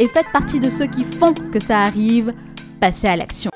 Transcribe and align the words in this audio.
et 0.00 0.08
faites 0.08 0.32
partie 0.32 0.58
de 0.58 0.70
ceux 0.70 0.86
qui 0.86 1.04
font 1.04 1.34
que 1.34 1.60
ça 1.60 1.82
arrive. 1.82 2.32
Passez 2.80 3.06
à 3.06 3.16
l'action. 3.16 3.50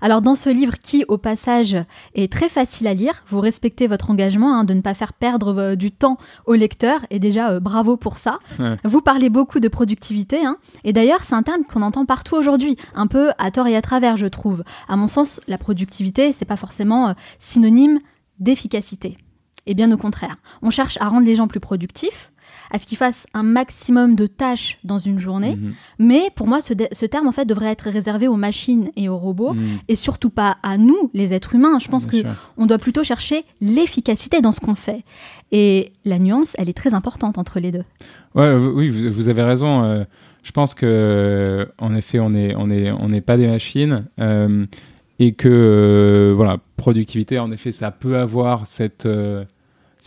Alors 0.00 0.22
dans 0.22 0.34
ce 0.34 0.50
livre 0.50 0.78
qui, 0.78 1.04
au 1.08 1.18
passage, 1.18 1.76
est 2.14 2.32
très 2.32 2.48
facile 2.48 2.86
à 2.86 2.94
lire, 2.94 3.24
vous 3.28 3.40
respectez 3.40 3.86
votre 3.86 4.10
engagement 4.10 4.56
hein, 4.56 4.64
de 4.64 4.74
ne 4.74 4.80
pas 4.80 4.94
faire 4.94 5.12
perdre 5.12 5.58
euh, 5.58 5.74
du 5.74 5.90
temps 5.90 6.18
au 6.46 6.54
lecteur, 6.54 7.00
et 7.10 7.18
déjà 7.18 7.50
euh, 7.50 7.60
bravo 7.60 7.96
pour 7.96 8.16
ça. 8.16 8.38
Vous 8.84 9.00
parlez 9.00 9.28
beaucoup 9.28 9.58
de 9.58 9.66
productivité, 9.66 10.44
hein. 10.44 10.56
et 10.84 10.92
d'ailleurs 10.92 11.24
c'est 11.24 11.34
un 11.34 11.42
terme 11.42 11.64
qu'on 11.64 11.82
entend 11.82 12.06
partout 12.06 12.36
aujourd'hui, 12.36 12.76
un 12.94 13.08
peu 13.08 13.30
à 13.38 13.50
tort 13.50 13.66
et 13.66 13.74
à 13.74 13.82
travers 13.82 14.16
je 14.16 14.26
trouve. 14.26 14.62
À 14.88 14.96
mon 14.96 15.08
sens, 15.08 15.40
la 15.48 15.58
productivité, 15.58 16.32
c'est 16.32 16.44
pas 16.44 16.56
forcément 16.56 17.08
euh, 17.08 17.12
synonyme 17.40 17.98
d'efficacité. 18.38 19.16
Et 19.68 19.74
bien 19.74 19.92
au 19.92 19.96
contraire, 19.96 20.36
on 20.62 20.70
cherche 20.70 20.96
à 21.00 21.08
rendre 21.08 21.26
les 21.26 21.36
gens 21.36 21.46
plus 21.46 21.60
productifs, 21.60 22.32
à 22.70 22.78
ce 22.78 22.86
qu'ils 22.86 22.98
fassent 22.98 23.26
un 23.34 23.42
maximum 23.42 24.14
de 24.14 24.26
tâches 24.26 24.78
dans 24.82 24.98
une 24.98 25.18
journée. 25.18 25.56
Mhm. 25.56 25.74
Mais 25.98 26.30
pour 26.34 26.46
moi, 26.46 26.60
ce, 26.62 26.72
terme 27.06 27.28
en 27.28 27.32
fait 27.32 27.44
devrait 27.44 27.66
être 27.70 27.88
réservé 27.90 28.26
aux 28.28 28.36
machines 28.36 28.90
et 28.96 29.08
aux 29.10 29.16
robots 29.18 29.52
Mhm. 29.54 29.78
et 29.88 29.94
surtout 29.94 30.30
pas 30.30 30.56
à 30.62 30.76
nous, 30.78 31.10
les 31.14 31.32
êtres 31.34 31.54
humains. 31.54 31.78
Je 31.78 31.88
pense 31.88 32.06
Bien 32.08 32.22
que 32.22 32.28
sûr. 32.28 32.52
on 32.56 32.66
doit 32.66 32.78
plutôt 32.78 33.04
chercher 33.04 33.44
l'efficacité 33.60 34.40
dans 34.40 34.52
ce 34.52 34.60
qu'on 34.60 34.74
fait. 34.74 35.04
Et 35.52 35.92
la 36.04 36.18
nuance, 36.18 36.54
elle 36.58 36.68
est 36.68 36.76
très 36.76 36.92
importante 36.94 37.38
entre 37.38 37.60
les 37.60 37.70
deux. 37.70 37.84
Ouais, 38.34 38.54
oui, 38.54 38.88
vous, 39.10 39.28
avez 39.28 39.42
raison. 39.42 39.84
euh, 39.84 40.04
je 40.42 40.52
pense 40.52 40.74
que, 40.74 41.68
en 41.78 41.94
effet, 41.94 42.18
on 42.20 42.30
n'est 42.30 42.54
on 42.56 42.70
est, 42.70 42.90
on 42.90 43.08
n'est 43.10 43.20
pas 43.22 43.36
des 43.36 43.46
machines 43.48 44.06
euh, 44.20 44.64
et 45.18 45.32
que, 45.32 45.48
euh, 45.50 46.32
voilà, 46.34 46.58
productivité, 46.76 47.38
en 47.38 47.50
effet, 47.50 47.72
ça 47.72 47.90
peut 47.90 48.18
avoir 48.18 48.66
cette, 48.66 49.06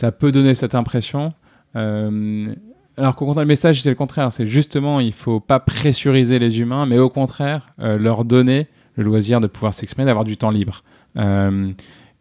ça 0.02 0.10
peut 0.10 0.32
donner 0.32 0.56
cette 0.56 0.74
impression. 0.74 1.32
Euh, 1.76 2.52
alors 2.96 3.14
qu'au 3.14 3.24
contraire, 3.24 3.44
le 3.44 3.48
message, 3.48 3.82
c'est 3.82 3.88
le 3.88 3.94
contraire. 3.94 4.32
C'est 4.32 4.48
justement, 4.48 4.98
il 4.98 5.12
faut 5.12 5.38
pas 5.38 5.60
pressuriser 5.60 6.40
les 6.40 6.58
humains, 6.58 6.86
mais 6.86 6.98
au 6.98 7.08
contraire, 7.08 7.72
euh, 7.78 7.96
leur 7.98 8.24
donner 8.24 8.66
le 8.96 9.04
loisir 9.04 9.40
de 9.40 9.46
pouvoir 9.46 9.74
s'exprimer, 9.74 10.04
d'avoir 10.04 10.24
du 10.24 10.36
temps 10.36 10.50
libre. 10.50 10.82
Euh, 11.18 11.70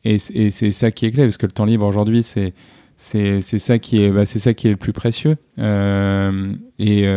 et 0.04 0.20
c'est 0.20 0.72
ça 0.72 0.92
qui 0.92 1.08
est 1.08 1.12
clé, 1.12 1.24
parce 1.24 1.38
que 1.38 1.48
le 1.48 1.52
temps 1.52 1.66
libre 1.66 1.88
aujourd'hui, 1.88 2.22
c'est 2.22 2.54
c'est 2.98 3.42
ça 3.42 3.80
qui 3.80 4.04
est 4.04 4.12
bah, 4.12 4.28
c'est 4.28 4.38
ça 4.38 4.54
qui 4.54 4.68
est 4.68 4.72
le 4.72 4.78
plus 4.78 4.94
précieux 4.94 5.36
et 5.58 7.08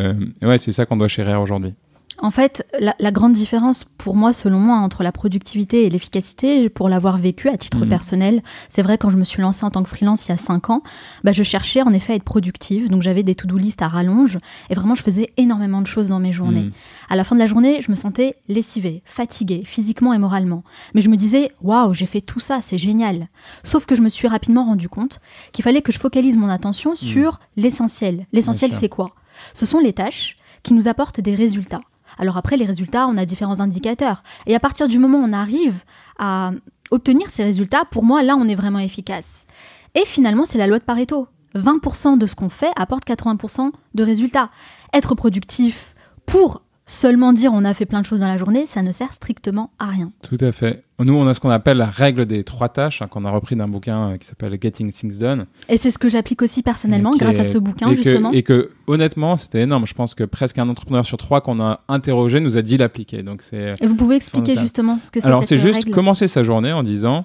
ouais 0.43 0.59
c'est 0.59 0.73
ça 0.73 0.87
qu'on 0.87 0.97
doit 0.97 1.09
chérir 1.09 1.43
aujourd'hui 1.43 1.75
En 2.21 2.31
fait, 2.31 2.65
la, 2.79 2.95
la 3.01 3.11
grande 3.11 3.33
différence 3.33 3.83
pour 3.85 4.15
moi, 4.15 4.33
selon 4.33 4.59
moi, 4.61 4.77
entre 4.77 5.03
la 5.03 5.11
productivité 5.11 5.85
et 5.85 5.91
l'efficacité, 5.91 6.69
pour 6.69 6.89
l'avoir 6.89 7.19
vécu 7.19 7.49
à 7.49 7.57
titre 7.57 7.81
Mhm. 7.81 7.89
personnel, 7.89 8.43
c'est 8.69 8.83
vrai 8.83 8.99
quand 8.99 9.11
je 9.11 9.17
me 9.17 9.25
suis 9.25 9.43
lancée 9.43 9.65
en 9.65 9.71
tant 9.71 9.83
que 9.83 9.89
freelance 9.89 10.27
il 10.27 10.31
y 10.31 10.33
a 10.33 10.39
5 10.39 10.71
ans, 10.71 10.83
bah, 11.25 11.33
je 11.33 11.43
cherchais 11.43 11.83
en 11.83 11.93
effet 11.93 12.13
à 12.13 12.17
être 12.17 12.23
productive, 12.23 12.89
donc 12.89 13.03
j'avais 13.03 13.25
des 13.25 13.35
to-do 13.35 13.57
list 13.59 13.83
à 13.83 13.89
rallonge, 13.89 14.39
et 14.71 14.75
vraiment 14.75 14.95
je 14.95 15.03
faisais 15.03 15.33
énormément 15.37 15.81
de 15.83 15.87
choses 15.89 16.09
dans 16.09 16.21
mes 16.21 16.33
journées. 16.33 16.65
Mm. 16.65 16.73
À 17.11 17.17
la 17.17 17.25
fin 17.25 17.35
de 17.35 17.41
la 17.41 17.47
journée, 17.49 17.81
je 17.83 17.91
me 17.91 17.97
sentais 17.97 18.37
lessivée, 18.49 19.03
fatiguée, 19.05 19.63
physiquement 19.67 20.13
et 20.13 20.19
moralement. 20.19 20.63
Mais 20.95 21.01
je 21.01 21.09
me 21.11 21.17
disais, 21.17 21.51
waouh, 21.63 21.95
j'ai 21.95 22.07
fait 22.07 22.21
tout 22.21 22.41
ça, 22.41 22.61
c'est 22.63 22.79
génial. 22.79 23.29
Sauf 23.65 23.87
que 23.87 23.95
je 23.97 24.03
me 24.03 24.09
suis 24.09 24.29
rapidement 24.29 24.65
rendu 24.65 24.89
compte 24.89 25.21
qu'il 25.53 25.65
fallait 25.65 25.83
que 25.83 25.93
je 25.93 25.99
focalise 25.99 26.37
mon 26.39 26.49
attention 26.49 26.95
sur 26.97 27.41
l'essentiel. 27.57 28.27
L'essentiel, 28.33 28.73
c'est 28.73 28.89
quoi? 28.89 29.11
Ce 29.53 29.67
sont 29.67 29.81
les 29.81 29.93
tâches 29.93 30.37
qui 30.63 30.75
nous 30.75 30.87
apportent 30.89 31.21
des 31.21 31.35
résultats. 31.35 31.81
Alors 32.19 32.37
après, 32.37 32.57
les 32.57 32.67
résultats, 32.67 33.07
on 33.09 33.17
a 33.17 33.25
différents 33.25 33.61
indicateurs. 33.61 34.23
Et 34.47 34.55
à 34.55 34.61
partir 34.61 34.89
du 34.89 34.99
moment 34.99 35.19
où 35.19 35.25
on 35.25 35.33
arrive 35.33 35.83
à 36.19 36.53
obtenir 36.91 37.31
ces 37.31 37.45
résultats, 37.45 37.85
pour 37.91 38.05
moi, 38.05 38.23
là, 38.23 38.37
on 38.37 38.49
est 38.49 38.55
vraiment 38.55 38.79
efficace. 38.79 39.47
Et 39.95 40.05
finalement, 40.07 40.45
c'est 40.45 40.59
la 40.59 40.67
loi 40.67 40.79
de 40.79 40.85
Pareto. 40.85 41.29
20% 41.55 42.19
de 42.19 42.27
ce 42.27 42.35
qu'on 42.35 42.49
fait 42.49 42.73
apporte 42.77 43.07
80% 43.07 43.71
de 43.95 44.03
résultats. 44.03 44.51
Être 44.93 45.15
productif 45.15 45.95
pour 46.27 46.63
seulement 46.87 47.33
dire 47.33 47.53
on 47.55 47.65
a 47.65 47.75
fait 47.75 47.87
plein 47.87 48.01
de 48.01 48.07
choses 48.07 48.21
dans 48.21 48.29
la 48.29 48.37
journée, 48.37 48.67
ça 48.67 48.83
ne 48.83 48.93
sert 48.93 49.13
strictement 49.13 49.71
à 49.79 49.87
rien. 49.87 50.13
tout 50.23 50.39
à 50.41 50.53
fait. 50.53 50.85
Nous 51.01 51.15
on 51.15 51.27
a 51.27 51.35
ce 51.35 51.41
qu'on 51.41 51.51
appelle 51.51 51.79
la 51.79 51.91
règle 51.91 52.27
des 52.27 52.45
trois 52.45 52.69
tâches 52.69 53.03
hein, 53.03 53.09
qu'on 53.09 53.25
a 53.25 53.31
repris 53.31 53.57
d'un 53.57 53.67
bouquin 53.67 54.11
euh, 54.11 54.17
qui 54.17 54.27
s'appelle 54.27 54.57
Getting 54.61 54.93
Things 54.93 55.19
Done. 55.19 55.47
Et 55.69 55.77
c'est 55.77 55.91
ce 55.91 55.99
que 55.99 56.09
j'applique 56.09 56.43
aussi 56.43 56.63
personnellement 56.63 57.13
grâce 57.17 57.39
à 57.39 57.45
ce 57.45 57.59
bouquin, 57.59 57.89
et 57.89 57.97
que, 57.97 58.03
justement. 58.03 58.31
et 58.33 58.43
que 58.43 58.71
honnêtement 58.87 59.37
c'était 59.37 59.63
énorme. 59.63 59.87
Je 59.87 59.95
pense 59.95 60.15
que 60.15 60.25
presque 60.25 60.59
un 60.59 60.69
entrepreneur 60.69 61.05
sur 61.05 61.17
trois 61.17 61.41
qu'on 61.41 61.61
a 61.61 61.81
interrogé 61.89 62.41
nous 62.41 62.57
a 62.57 62.63
dit 62.63 62.77
l'appliquer 62.77 63.23
donc 63.23 63.43
c'est 63.43 63.75
Et 63.81 63.87
vous 63.87 63.97
pouvez 63.97 64.17
expliquer 64.17 64.57
justement 64.57 64.99
ce 64.99 65.11
que 65.11 65.21
c'est 65.21 65.27
alors 65.27 65.45
c'est 65.45 65.59
juste 65.59 65.85
règle 65.85 65.91
commencer 65.91 66.29
sa 66.29 66.43
journée 66.43 66.73
en 66.73 66.83
disant 66.83 67.25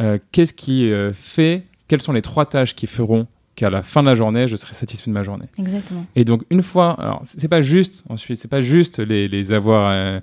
euh, 0.00 0.18
qu'est-ce 0.30 0.52
qui 0.52 0.90
euh, 0.90 1.12
fait 1.12 1.64
quelles 1.88 2.02
sont 2.02 2.12
les 2.12 2.22
trois 2.22 2.46
tâches 2.46 2.74
qui 2.74 2.86
feront 2.86 3.26
qu'à 3.54 3.68
la 3.70 3.82
fin 3.82 4.02
de 4.02 4.08
la 4.08 4.14
journée 4.14 4.48
je 4.48 4.56
serai 4.56 4.74
satisfait 4.74 5.10
de 5.10 5.14
ma 5.14 5.22
journée 5.22 5.46
Exactement. 5.58 6.06
Et 6.16 6.24
donc 6.24 6.42
une 6.50 6.62
fois, 6.62 6.92
alors 7.00 7.20
c'est 7.24 7.48
pas 7.48 7.62
juste 7.62 8.04
ensuite, 8.08 8.38
c'est 8.38 8.48
pas 8.48 8.60
juste 8.62 8.98
les, 8.98 9.28
les 9.28 9.52
avoir 9.52 9.90
euh, 9.92 10.20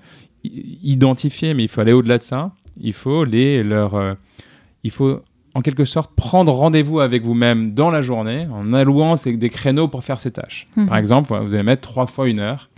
identifiés, 0.84 1.54
mais 1.54 1.64
il 1.64 1.68
faut 1.70 1.82
aller 1.82 1.94
au-delà 1.94 2.18
de 2.18 2.24
ça. 2.24 2.52
Il 2.80 2.94
faut 2.94 3.24
les 3.26 3.64
leur, 3.64 3.96
euh, 3.96 4.14
il 4.84 4.92
faut 4.92 5.22
en 5.56 5.62
quelque 5.62 5.86
sorte 5.86 6.16
prendre 6.16 6.52
rendez-vous 6.54 7.00
avec 7.00 7.24
vous-même 7.24 7.74
dans 7.74 7.90
la 7.92 8.02
journée 8.02 8.48
en 8.54 8.72
allouant 8.74 9.16
ces- 9.16 9.36
des 9.36 9.50
créneaux 9.50 9.88
pour 9.88 10.04
faire 10.04 10.20
ces 10.20 10.32
tâches. 10.32 10.68
Mhm. 10.76 10.88
Par 10.88 10.98
exemple, 10.98 11.36
vous 11.42 11.54
allez 11.54 11.64
mettre 11.64 11.82
trois 11.82 12.08
fois 12.08 12.28
une 12.30 12.40
heure. 12.40 12.70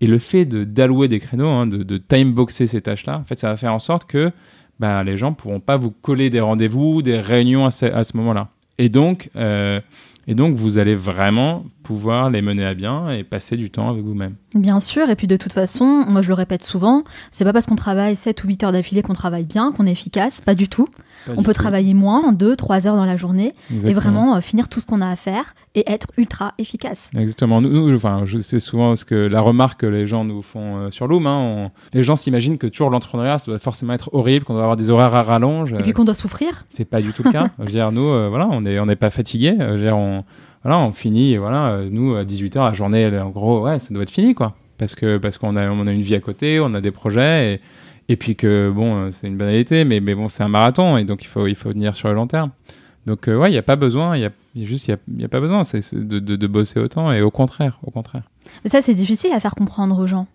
Et 0.00 0.06
le 0.06 0.18
fait 0.18 0.44
de- 0.44 0.62
d'allouer 0.64 1.08
des 1.08 1.18
créneaux, 1.18 1.48
hein, 1.48 1.66
de, 1.66 1.82
de 1.82 1.98
time-boxer 1.98 2.68
ces 2.68 2.80
tâches-là, 2.80 3.18
en 3.18 3.24
fait, 3.24 3.38
ça 3.38 3.48
va 3.48 3.56
faire 3.56 3.74
en 3.74 3.80
sorte 3.80 4.04
que 4.08 4.30
ben, 4.78 5.02
les 5.02 5.16
gens 5.16 5.32
pourront 5.32 5.58
pas 5.58 5.76
vous 5.76 5.90
coller 5.90 6.30
des 6.30 6.38
rendez-vous, 6.40 7.02
des 7.02 7.20
réunions 7.20 7.66
à 7.66 7.72
ce, 7.72 7.86
à 7.86 8.04
ce 8.04 8.16
moment-là. 8.16 8.48
Et 8.78 8.88
donc, 8.88 9.30
euh, 9.36 9.80
Et 10.30 10.34
donc, 10.34 10.56
vous 10.56 10.76
allez 10.76 10.94
vraiment 10.94 11.64
pouvoir 11.82 12.28
les 12.28 12.42
mener 12.42 12.62
à 12.62 12.74
bien 12.74 13.10
et 13.10 13.24
passer 13.24 13.56
du 13.56 13.70
temps 13.70 13.88
avec 13.88 14.04
vous-même. 14.04 14.34
Bien 14.54 14.78
sûr, 14.78 15.08
et 15.08 15.16
puis 15.16 15.26
de 15.26 15.38
toute 15.38 15.54
façon, 15.54 16.04
moi 16.06 16.20
je 16.20 16.28
le 16.28 16.34
répète 16.34 16.62
souvent, 16.62 17.02
c'est 17.30 17.44
pas 17.44 17.54
parce 17.54 17.64
qu'on 17.64 17.76
travaille 17.76 18.14
7 18.14 18.44
ou 18.44 18.48
8 18.48 18.64
heures 18.64 18.72
d'affilée 18.72 19.00
qu'on 19.00 19.14
travaille 19.14 19.46
bien, 19.46 19.72
qu'on 19.72 19.86
est 19.86 19.92
efficace, 19.92 20.42
pas 20.42 20.54
du 20.54 20.68
tout. 20.68 20.86
Pas 21.26 21.32
on 21.36 21.42
peut 21.42 21.52
tout. 21.52 21.60
travailler 21.60 21.94
moins, 21.94 22.32
2, 22.32 22.56
3 22.56 22.86
heures 22.86 22.96
dans 22.96 23.04
la 23.04 23.16
journée, 23.16 23.52
et 23.84 23.92
vraiment 23.92 24.36
euh, 24.36 24.40
finir 24.40 24.68
tout 24.68 24.80
ce 24.80 24.86
qu'on 24.86 25.00
a 25.00 25.08
à 25.08 25.16
faire 25.16 25.54
et 25.74 25.90
être 25.90 26.06
ultra 26.16 26.54
efficace. 26.58 27.10
Exactement. 27.16 27.60
Nous, 27.60 27.70
nous, 27.70 27.94
enfin, 27.96 28.22
je 28.24 28.38
sais 28.38 28.60
souvent 28.60 28.96
ce 28.96 29.04
que 29.04 29.14
la 29.14 29.40
remarque 29.40 29.80
que 29.80 29.86
les 29.86 30.06
gens 30.06 30.24
nous 30.24 30.42
font 30.42 30.76
euh, 30.76 30.90
sur 30.90 31.06
Loom. 31.06 31.26
hein, 31.26 31.38
on- 31.38 31.70
les 31.92 32.02
gens 32.02 32.16
s'imaginent 32.16 32.58
que 32.58 32.66
toujours 32.66 32.90
l'entrepreneuriat, 32.90 33.38
ça 33.38 33.46
doit 33.50 33.58
forcément 33.58 33.92
être 33.92 34.10
horrible, 34.12 34.44
qu'on 34.44 34.54
doit 34.54 34.62
avoir 34.62 34.76
des 34.76 34.90
horaires 34.90 35.14
à 35.14 35.22
rallonge. 35.22 35.72
Et 35.74 35.82
puis 35.82 35.92
qu'on 35.92 36.04
doit 36.04 36.14
souffrir. 36.14 36.64
c'est 36.70 36.84
pas 36.84 37.00
du 37.00 37.12
tout 37.12 37.22
le 37.24 37.32
cas. 37.32 37.50
Je 37.58 37.64
veux 37.64 37.70
dire, 37.70 37.92
nous, 37.92 38.08
euh, 38.08 38.28
voilà, 38.28 38.48
on 38.50 38.60
n'est 38.62 38.78
on 38.78 38.86
n'est 38.86 38.96
pas 38.96 39.10
fatigué. 39.10 39.54
Je 39.58 39.64
veux 39.64 39.78
dire, 39.78 39.96
on, 39.96 40.24
voilà, 40.64 40.78
on 40.80 40.92
finit, 40.92 41.32
et 41.32 41.38
voilà, 41.38 41.68
euh, 41.68 41.88
nous, 41.90 42.14
à 42.16 42.24
18h, 42.24 42.56
la 42.64 42.72
journée, 42.72 43.02
est- 43.02 43.18
en 43.20 43.30
gros, 43.30 43.62
ouais, 43.64 43.78
ça 43.78 43.92
doit 43.94 44.02
être 44.02 44.10
fini, 44.10 44.34
quoi. 44.34 44.54
Parce 44.78 44.94
que 44.94 45.18
parce 45.18 45.38
qu'on 45.38 45.56
a, 45.56 45.68
on 45.70 45.86
a 45.86 45.92
une 45.92 46.02
vie 46.02 46.14
à 46.14 46.20
côté, 46.20 46.60
on 46.60 46.72
a 46.74 46.80
des 46.80 46.90
projets, 46.92 47.54
et, 47.54 47.60
et 48.08 48.16
puis 48.16 48.36
que, 48.36 48.70
bon, 48.74 48.96
euh, 48.96 49.08
c'est 49.12 49.26
une 49.26 49.36
banalité, 49.36 49.84
mais, 49.84 50.00
mais 50.00 50.14
bon, 50.14 50.28
c'est 50.28 50.42
un 50.42 50.48
marathon, 50.48 50.96
et 50.96 51.04
donc 51.04 51.22
il 51.22 51.26
faut, 51.26 51.46
il 51.46 51.54
faut 51.54 51.72
tenir 51.72 51.94
sur 51.94 52.08
le 52.08 52.14
long 52.14 52.26
terme. 52.26 52.50
Donc, 53.06 53.28
euh, 53.28 53.36
ouais, 53.36 53.48
il 53.48 53.52
n'y 53.52 53.58
a 53.58 53.62
pas 53.62 53.76
besoin, 53.76 54.16
il 54.16 54.22
y 54.22 54.26
a, 54.26 54.30
juste, 54.66 54.88
il 54.88 55.20
y 55.20 55.24
a, 55.24 55.28
pas 55.28 55.40
besoin 55.40 55.62
de, 55.62 56.18
de, 56.18 56.36
de 56.36 56.46
bosser 56.46 56.80
autant, 56.80 57.10
et 57.12 57.22
au 57.22 57.30
contraire, 57.30 57.78
au 57.82 57.90
contraire. 57.90 58.22
Mais 58.64 58.70
ça, 58.70 58.82
c'est 58.82 58.94
difficile 58.94 59.32
à 59.32 59.40
faire 59.40 59.54
comprendre 59.54 59.98
aux 59.98 60.06
gens. 60.06 60.26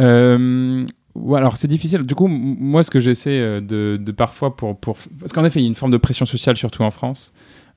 Euh, 0.00 0.86
ouais, 1.14 1.38
alors 1.38 1.56
c'est 1.56 1.68
difficile. 1.68 2.02
Du 2.02 2.14
coup, 2.14 2.26
moi, 2.26 2.82
ce 2.82 2.90
que 2.90 3.00
j'essaie 3.00 3.38
euh, 3.40 3.60
de, 3.60 3.96
de 4.00 4.12
parfois 4.12 4.56
pour, 4.56 4.76
pour... 4.78 4.96
Parce 5.20 5.32
qu'en 5.32 5.44
effet, 5.44 5.60
il 5.60 5.64
y 5.64 5.66
a 5.66 5.68
une 5.68 5.74
forme 5.74 5.92
de 5.92 5.96
pression 5.96 6.26
sociale, 6.26 6.56
surtout 6.56 6.82
en 6.82 6.90
France, 6.90 7.32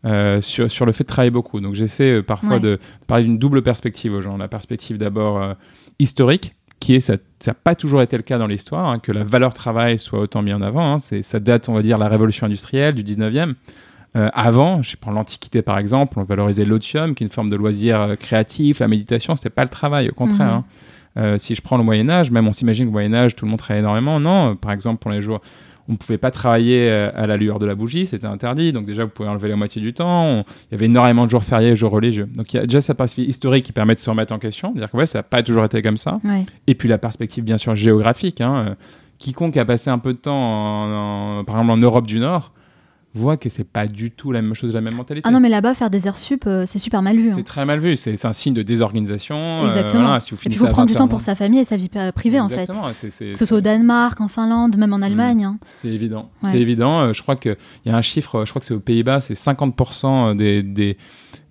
euh, 0.06 0.42
sur, 0.42 0.70
sur 0.70 0.86
le 0.86 0.92
fait 0.92 1.04
de 1.04 1.10
travailler 1.10 1.32
beaucoup. 1.32 1.60
Donc 1.60 1.76
j'essaie 1.76 2.22
parfois 2.24 2.56
Ouais. 2.56 2.60
de, 2.60 2.68
de 2.70 2.80
parler 3.08 3.26
d'une 3.26 3.38
double 3.38 3.62
perspective 3.62 4.14
aux 4.14 4.22
gens. 4.22 4.38
La 4.38 4.48
perspective 4.48 4.98
d'abord 4.98 5.42
euh, 5.42 5.54
historique, 6.00 6.56
qui 6.80 6.96
est, 6.96 7.00
ça 7.00 7.18
n'a 7.46 7.54
pas 7.54 7.76
toujours 7.76 8.02
été 8.02 8.18
le 8.18 8.24
cas 8.24 8.38
dans 8.38 8.48
l'histoire, 8.48 8.88
hein, 8.88 9.00
que 9.00 9.12
la 9.12 9.24
valeur 9.24 9.54
travail 9.54 9.98
soit 9.98 10.20
autant 10.20 10.42
mis 10.42 10.54
en 10.54 10.62
avant. 10.62 10.94
hein. 10.94 11.00
C'est, 11.00 11.22
ça 11.22 11.40
date, 11.40 11.70
on 11.70 11.74
va 11.74 11.82
dire, 11.82 11.98
de 11.98 12.04
la 12.04 12.10
révolution 12.10 12.46
industrielle 12.46 12.96
du 12.96 13.04
19e. 13.04 13.54
Euh, 14.16 14.30
avant, 14.34 14.82
je 14.84 14.96
prends 14.96 15.12
l'Antiquité 15.12 15.62
par 15.62 15.78
exemple, 15.78 16.18
on 16.18 16.24
valorisait 16.24 16.66
l'otium, 16.66 17.14
qui 17.14 17.24
est 17.24 17.28
une 17.28 17.32
forme 17.34 17.50
de 17.50 17.56
loisir 17.56 18.00
euh, 18.00 18.16
créatif, 18.16 18.80
la 18.80 18.88
méditation, 18.88 19.36
c'était 19.36 19.50
pas 19.50 19.64
le 19.64 19.70
travail, 19.70 20.10
au 20.10 20.14
contraire. 20.14 20.48
Mhm. 20.48 20.54
hein. 20.54 20.66
Euh, 21.18 21.38
si 21.40 21.56
je 21.56 21.62
prends 21.62 21.78
le 21.78 21.84
Moyen 21.84 22.10
Âge, 22.10 22.30
même 22.30 22.48
on 22.48 22.54
s'imagine 22.54 22.86
que 22.86 22.90
au 22.90 22.94
Moyen 22.94 23.14
Âge, 23.14 23.36
tout 23.36 23.46
le 23.46 23.50
monde 23.50 23.60
travaillait 23.60 23.82
énormément. 23.82 24.20
Non, 24.20 24.56
par 24.56 24.72
exemple, 24.72 25.00
pour 25.00 25.10
les 25.10 25.22
jours, 25.22 25.42
on 25.90 25.94
ne 25.94 25.98
pouvait 25.98 26.18
pas 26.18 26.32
travailler 26.32 26.90
euh, 26.90 27.10
à 27.16 27.28
la 27.28 27.38
lueur 27.38 27.60
de 27.60 27.66
la 27.66 27.74
bougie, 27.76 28.08
c'était 28.08 28.28
interdit. 28.28 28.74
Donc 28.74 28.86
déjà, 28.86 29.04
vous 29.06 29.10
pouvez 29.10 29.30
enlever 29.30 29.48
la 29.50 29.56
moitié 29.56 29.82
du 29.82 29.94
temps. 29.94 30.26
On- 30.26 30.44
Il 30.70 30.74
y 30.74 30.76
avait 30.76 30.86
énormément 30.88 31.26
de 31.26 31.32
jours 31.32 31.44
fériés, 31.44 31.76
jours 31.76 31.92
religieux. 31.92 32.28
Donc 32.36 32.54
il 32.54 32.58
y 32.58 32.60
a 32.60 32.64
déjà 32.66 32.82
cette 32.82 32.98
perspective 32.98 33.30
historique 33.30 33.66
qui 33.66 33.72
permet 33.72 33.96
de 33.96 34.00
se 34.00 34.10
remettre 34.10 34.34
en 34.34 34.40
question, 34.40 34.72
dire 34.74 34.92
que 34.92 34.98
ouais, 34.98 35.06
ça 35.06 35.20
n'a 35.20 35.24
pas 35.24 35.44
toujours 35.44 35.64
été 35.64 35.82
comme 35.82 35.98
ça. 35.98 36.20
Ouais. 36.24 36.46
Et 36.68 36.76
puis 36.76 36.90
la 36.90 36.98
perspective, 36.98 37.44
bien 37.44 37.58
sûr, 37.58 37.76
géographique. 37.76 38.42
hein, 38.42 38.66
euh, 38.70 38.76
quiconque 39.20 39.58
a 39.58 39.66
passé 39.66 39.90
un 39.90 39.98
peu 39.98 40.14
de 40.14 40.20
temps, 40.20 40.36
en- 40.38 41.40
en- 41.40 41.44
par 41.44 41.56
exemple, 41.56 41.72
en 41.72 41.78
Europe 41.78 42.06
du 42.06 42.20
Nord, 42.20 42.52
voit 43.18 43.38
que 43.38 43.50
c'est 43.50 43.64
pas 43.64 43.88
du 43.88 44.12
tout 44.12 44.32
la 44.32 44.42
même 44.42 44.54
chose, 44.54 44.74
la 44.74 44.82
même 44.82 44.96
mentalité. 44.96 45.28
Ah 45.28 45.32
non, 45.32 45.40
mais 45.40 45.50
là-bas, 45.50 45.74
faire 45.74 45.90
des 45.90 46.08
heures 46.08 46.18
sup, 46.18 46.46
euh, 46.48 46.66
c'est 46.66 46.80
super 46.80 47.02
mal 47.02 47.18
vu. 47.18 47.30
hein. 47.30 47.34
C'est 47.36 47.44
très 47.44 47.66
mal 47.66 47.80
vu, 47.80 47.96
c'est 47.96 48.24
un 48.26 48.34
signe 48.34 48.54
de 48.54 48.62
désorganisation. 48.64 49.36
euh, 49.36 49.68
Exactement. 49.70 50.04
voilà, 50.04 50.20
si 50.22 50.32
vous 50.32 50.38
Et 50.46 50.50
puis, 50.50 50.58
faut 50.58 50.68
prendre 50.68 50.88
du 50.88 50.94
20 50.94 51.00
temps 51.00 51.08
pour 51.08 51.22
sa 51.22 51.36
famille 51.36 51.60
et 51.60 51.66
sa 51.66 51.78
vie 51.78 51.90
privée, 52.16 52.40
en 52.40 52.48
fait. 52.48 52.70
C'est- 52.94 53.34
Que 53.34 53.40
ce 53.40 53.46
soit 53.46 53.58
au 53.58 53.62
Danemark, 53.62 54.20
en 54.22 54.28
Finlande, 54.28 54.78
même 54.78 54.94
en 54.94 55.02
Allemagne. 55.02 55.44
hein. 55.46 55.58
C'est 55.76 55.90
évident. 55.90 56.30
Ouais. 56.44 56.52
C'est 56.52 56.60
évident. 56.60 57.00
Euh, 57.02 57.14
je 57.14 57.22
crois 57.22 57.36
qu'il 57.36 57.58
y 57.86 57.90
a 57.90 57.96
un 57.96 58.02
chiffre, 58.02 58.46
je 58.46 58.50
crois 58.52 58.60
que 58.60 58.66
c'est 58.66 58.74
aux 58.74 58.80
Pays-Bas, 58.80 59.20
c'est 59.22 59.36
50% 59.36 60.36
des, 60.36 60.64
des, 60.64 60.98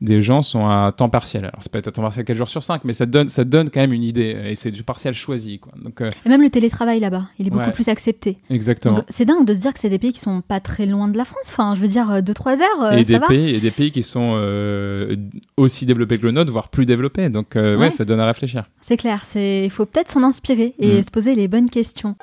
des 0.00 0.22
gens 0.22 0.42
sont 0.42 0.66
à 0.68 0.92
temps 0.96 1.08
partiel. 1.08 1.44
Alors, 1.44 1.58
c'est 1.60 1.72
peut-être 1.72 1.88
à 1.88 1.92
temps 1.92 2.02
partiel 2.02 2.24
4 2.24 2.36
jours 2.36 2.48
sur 2.48 2.62
5, 2.62 2.84
mais 2.84 2.92
ça 2.92 3.06
donne, 3.06 3.28
ça 3.28 3.44
donne 3.44 3.70
quand 3.70 3.80
même 3.80 3.92
une 3.92 4.02
idée. 4.04 4.36
Et 4.46 4.56
c'est 4.56 4.70
du 4.70 4.82
partiel 4.82 5.14
choisi. 5.14 5.58
Quoi. 5.58 5.72
Donc, 5.82 6.00
Et 6.02 6.28
même 6.28 6.42
le 6.42 6.50
télétravail 6.50 7.00
là-bas, 7.00 7.28
il 7.38 7.46
est 7.46 7.50
beaucoup 7.50 7.64
Ouais. 7.64 7.72
plus 7.72 7.88
accepté. 7.88 8.38
exactement. 8.50 9.02
C'est 9.08 9.24
dingue 9.24 9.44
de 9.46 9.54
se 9.54 9.60
dire 9.60 9.72
que 9.72 9.80
c'est 9.80 9.88
des 9.90 9.98
pays 9.98 10.12
qui 10.12 10.20
sont 10.20 10.40
pas 10.42 10.60
très 10.60 10.86
loin 10.86 11.08
de 11.08 11.16
la 11.16 11.24
France. 11.24 11.50
Enfin, 11.58 11.74
je 11.74 11.80
veux 11.80 11.88
dire, 11.88 12.20
2-3 12.22 12.60
heures, 12.60 12.82
euh, 12.82 12.90
et, 12.92 12.98
ça 12.98 13.04
des 13.04 13.18
va. 13.18 13.26
pays, 13.28 13.54
et 13.54 13.60
des 13.60 13.70
pays 13.70 13.90
qui 13.90 14.02
sont 14.02 14.34
euh, 14.36 15.16
aussi 15.56 15.86
développés 15.86 16.18
que 16.18 16.26
le 16.26 16.32
nôtre, 16.32 16.52
voire 16.52 16.68
plus 16.68 16.84
développés. 16.84 17.30
Donc, 17.30 17.56
euh, 17.56 17.76
ouais. 17.76 17.84
Ouais. 17.86 17.90
ça 17.90 18.04
donne 18.04 18.20
à 18.20 18.26
réfléchir. 18.26 18.64
C'est 18.82 18.98
clair, 18.98 19.22
c'est- 19.24 19.64
il 19.64 19.70
faut 19.70 19.86
peut-être 19.86 20.10
s'en 20.10 20.22
inspirer 20.22 20.74
et 20.78 20.98
Mm. 20.98 21.02
se 21.02 21.10
poser 21.10 21.34
les 21.34 21.48
bonnes 21.48 21.70
questions. 21.70 22.14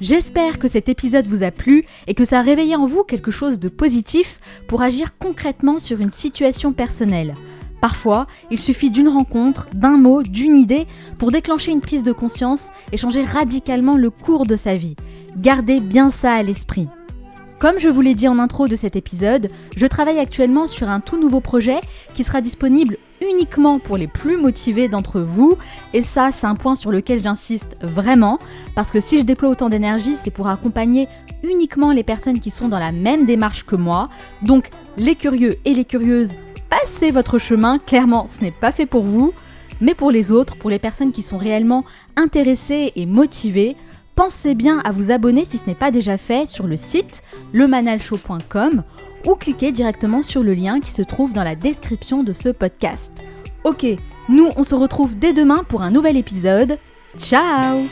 J'espère 0.00 0.58
que 0.58 0.68
cet 0.68 0.88
épisode 0.88 1.26
vous 1.26 1.42
a 1.42 1.50
plu 1.50 1.86
et 2.06 2.14
que 2.14 2.24
ça 2.24 2.40
a 2.40 2.42
réveillé 2.42 2.76
en 2.76 2.86
vous 2.86 3.02
quelque 3.02 3.30
chose 3.30 3.58
de 3.58 3.68
positif 3.68 4.38
pour 4.68 4.82
agir 4.82 5.16
concrètement 5.18 5.78
sur 5.78 6.00
une 6.00 6.10
situation 6.10 6.72
personnelle. 6.72 7.34
Parfois, 7.80 8.26
il 8.50 8.58
suffit 8.58 8.90
d'une 8.90 9.08
rencontre, 9.08 9.68
d'un 9.74 9.96
mot, 9.96 10.22
d'une 10.22 10.56
idée 10.56 10.86
pour 11.18 11.30
déclencher 11.30 11.72
une 11.72 11.80
prise 11.80 12.02
de 12.02 12.12
conscience 12.12 12.70
et 12.92 12.96
changer 12.96 13.22
radicalement 13.22 13.96
le 13.96 14.10
cours 14.10 14.46
de 14.46 14.56
sa 14.56 14.76
vie. 14.76 14.96
Gardez 15.36 15.80
bien 15.80 16.10
ça 16.10 16.32
à 16.32 16.42
l'esprit. 16.42 16.88
Comme 17.58 17.78
je 17.78 17.88
vous 17.88 18.02
l'ai 18.02 18.14
dit 18.14 18.28
en 18.28 18.38
intro 18.38 18.68
de 18.68 18.76
cet 18.76 18.96
épisode, 18.96 19.50
je 19.74 19.86
travaille 19.86 20.18
actuellement 20.18 20.66
sur 20.66 20.90
un 20.90 21.00
tout 21.00 21.18
nouveau 21.18 21.40
projet 21.40 21.80
qui 22.12 22.22
sera 22.22 22.42
disponible 22.42 22.98
uniquement 23.22 23.78
pour 23.78 23.96
les 23.96 24.08
plus 24.08 24.36
motivés 24.36 24.88
d'entre 24.88 25.20
vous. 25.20 25.56
Et 25.94 26.02
ça, 26.02 26.32
c'est 26.32 26.46
un 26.46 26.54
point 26.54 26.74
sur 26.74 26.90
lequel 26.92 27.22
j'insiste 27.22 27.78
vraiment, 27.80 28.38
parce 28.74 28.90
que 28.90 29.00
si 29.00 29.18
je 29.18 29.24
déploie 29.24 29.48
autant 29.48 29.70
d'énergie, 29.70 30.16
c'est 30.16 30.30
pour 30.30 30.48
accompagner 30.48 31.08
uniquement 31.42 31.92
les 31.92 32.04
personnes 32.04 32.40
qui 32.40 32.50
sont 32.50 32.68
dans 32.68 32.78
la 32.78 32.92
même 32.92 33.24
démarche 33.24 33.64
que 33.64 33.76
moi. 33.76 34.10
Donc, 34.42 34.68
les 34.98 35.14
curieux 35.14 35.54
et 35.64 35.72
les 35.72 35.86
curieuses, 35.86 36.36
passez 36.68 37.10
votre 37.10 37.38
chemin, 37.38 37.78
clairement, 37.78 38.26
ce 38.28 38.42
n'est 38.42 38.50
pas 38.50 38.72
fait 38.72 38.86
pour 38.86 39.04
vous. 39.04 39.32
Mais 39.80 39.94
pour 39.94 40.10
les 40.10 40.32
autres, 40.32 40.56
pour 40.56 40.70
les 40.70 40.78
personnes 40.78 41.12
qui 41.12 41.22
sont 41.22 41.38
réellement 41.38 41.84
intéressées 42.16 42.92
et 42.96 43.06
motivées, 43.06 43.76
pensez 44.14 44.54
bien 44.54 44.78
à 44.80 44.92
vous 44.92 45.10
abonner 45.10 45.44
si 45.44 45.58
ce 45.58 45.66
n'est 45.66 45.74
pas 45.74 45.90
déjà 45.90 46.16
fait 46.16 46.46
sur 46.46 46.66
le 46.66 46.76
site 46.76 47.22
lemanalshow.com 47.52 48.82
ou 49.26 49.34
cliquez 49.34 49.72
directement 49.72 50.22
sur 50.22 50.42
le 50.42 50.54
lien 50.54 50.80
qui 50.80 50.90
se 50.90 51.02
trouve 51.02 51.32
dans 51.32 51.44
la 51.44 51.54
description 51.54 52.22
de 52.22 52.32
ce 52.32 52.48
podcast. 52.48 53.12
Ok, 53.64 53.84
nous 54.28 54.48
on 54.56 54.64
se 54.64 54.74
retrouve 54.74 55.18
dès 55.18 55.32
demain 55.32 55.64
pour 55.68 55.82
un 55.82 55.90
nouvel 55.90 56.16
épisode. 56.16 56.78
Ciao 57.18 57.86